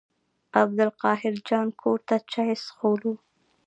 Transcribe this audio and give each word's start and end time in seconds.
عبدالقاهر 0.61 1.33
جان 1.47 1.67
کور 1.81 1.99
ته 2.07 2.15
چای 2.31 2.51
څښلو. 2.63 3.13